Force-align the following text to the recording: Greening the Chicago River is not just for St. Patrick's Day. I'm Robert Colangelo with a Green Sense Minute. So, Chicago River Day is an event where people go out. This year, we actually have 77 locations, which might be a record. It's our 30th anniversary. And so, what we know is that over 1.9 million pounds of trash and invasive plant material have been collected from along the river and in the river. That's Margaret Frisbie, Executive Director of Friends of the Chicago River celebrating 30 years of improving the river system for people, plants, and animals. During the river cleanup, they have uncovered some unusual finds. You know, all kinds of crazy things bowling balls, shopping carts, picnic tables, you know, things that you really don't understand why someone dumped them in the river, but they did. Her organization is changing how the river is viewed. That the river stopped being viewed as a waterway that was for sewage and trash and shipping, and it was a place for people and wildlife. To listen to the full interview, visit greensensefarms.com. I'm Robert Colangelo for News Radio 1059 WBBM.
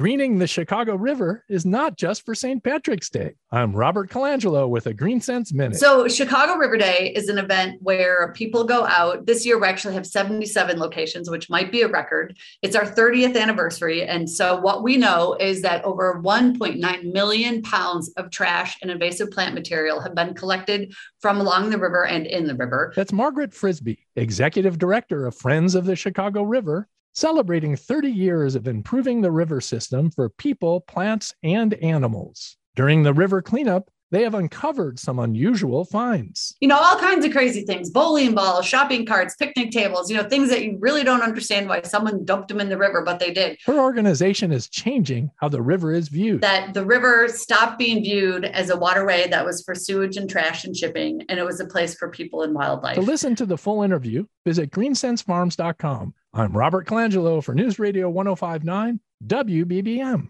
Greening 0.00 0.38
the 0.38 0.46
Chicago 0.46 0.94
River 0.94 1.44
is 1.50 1.66
not 1.66 1.98
just 1.98 2.24
for 2.24 2.34
St. 2.34 2.64
Patrick's 2.64 3.10
Day. 3.10 3.34
I'm 3.52 3.76
Robert 3.76 4.08
Colangelo 4.08 4.66
with 4.66 4.86
a 4.86 4.94
Green 4.94 5.20
Sense 5.20 5.52
Minute. 5.52 5.76
So, 5.76 6.08
Chicago 6.08 6.54
River 6.54 6.78
Day 6.78 7.12
is 7.14 7.28
an 7.28 7.36
event 7.36 7.82
where 7.82 8.32
people 8.32 8.64
go 8.64 8.86
out. 8.86 9.26
This 9.26 9.44
year, 9.44 9.60
we 9.60 9.68
actually 9.68 9.92
have 9.92 10.06
77 10.06 10.78
locations, 10.78 11.28
which 11.28 11.50
might 11.50 11.70
be 11.70 11.82
a 11.82 11.88
record. 11.88 12.38
It's 12.62 12.74
our 12.74 12.86
30th 12.86 13.38
anniversary. 13.38 14.06
And 14.06 14.26
so, 14.30 14.58
what 14.58 14.82
we 14.82 14.96
know 14.96 15.36
is 15.38 15.60
that 15.60 15.84
over 15.84 16.18
1.9 16.24 17.12
million 17.12 17.60
pounds 17.60 18.10
of 18.16 18.30
trash 18.30 18.78
and 18.80 18.90
invasive 18.90 19.30
plant 19.30 19.54
material 19.54 20.00
have 20.00 20.14
been 20.14 20.32
collected 20.32 20.94
from 21.20 21.42
along 21.42 21.68
the 21.68 21.78
river 21.78 22.06
and 22.06 22.26
in 22.26 22.46
the 22.46 22.54
river. 22.54 22.94
That's 22.96 23.12
Margaret 23.12 23.52
Frisbie, 23.52 24.06
Executive 24.16 24.78
Director 24.78 25.26
of 25.26 25.34
Friends 25.34 25.74
of 25.74 25.84
the 25.84 25.94
Chicago 25.94 26.42
River 26.42 26.88
celebrating 27.12 27.76
30 27.76 28.10
years 28.10 28.54
of 28.54 28.68
improving 28.68 29.20
the 29.20 29.30
river 29.30 29.60
system 29.60 30.10
for 30.10 30.28
people, 30.28 30.80
plants, 30.80 31.34
and 31.42 31.74
animals. 31.74 32.56
During 32.76 33.02
the 33.02 33.14
river 33.14 33.42
cleanup, 33.42 33.90
they 34.10 34.22
have 34.22 34.34
uncovered 34.34 34.98
some 34.98 35.18
unusual 35.18 35.84
finds. 35.84 36.56
You 36.60 36.68
know, 36.68 36.78
all 36.78 36.98
kinds 36.98 37.24
of 37.24 37.32
crazy 37.32 37.62
things 37.62 37.90
bowling 37.90 38.34
balls, 38.34 38.66
shopping 38.66 39.06
carts, 39.06 39.36
picnic 39.36 39.70
tables, 39.70 40.10
you 40.10 40.16
know, 40.16 40.28
things 40.28 40.50
that 40.50 40.64
you 40.64 40.78
really 40.80 41.04
don't 41.04 41.22
understand 41.22 41.68
why 41.68 41.82
someone 41.82 42.24
dumped 42.24 42.48
them 42.48 42.60
in 42.60 42.68
the 42.68 42.78
river, 42.78 43.02
but 43.04 43.18
they 43.18 43.32
did. 43.32 43.56
Her 43.66 43.78
organization 43.78 44.52
is 44.52 44.68
changing 44.68 45.30
how 45.36 45.48
the 45.48 45.62
river 45.62 45.92
is 45.92 46.08
viewed. 46.08 46.40
That 46.40 46.74
the 46.74 46.84
river 46.84 47.28
stopped 47.28 47.78
being 47.78 48.02
viewed 48.02 48.44
as 48.44 48.70
a 48.70 48.76
waterway 48.76 49.28
that 49.28 49.44
was 49.44 49.62
for 49.62 49.74
sewage 49.74 50.16
and 50.16 50.28
trash 50.28 50.64
and 50.64 50.76
shipping, 50.76 51.22
and 51.28 51.38
it 51.38 51.44
was 51.44 51.60
a 51.60 51.66
place 51.66 51.94
for 51.94 52.10
people 52.10 52.42
and 52.42 52.54
wildlife. 52.54 52.96
To 52.96 53.02
listen 53.02 53.36
to 53.36 53.46
the 53.46 53.58
full 53.58 53.82
interview, 53.82 54.24
visit 54.44 54.70
greensensefarms.com. 54.70 56.14
I'm 56.32 56.56
Robert 56.56 56.86
Colangelo 56.86 57.42
for 57.42 57.56
News 57.56 57.80
Radio 57.80 58.08
1059 58.08 59.00
WBBM. 59.26 60.28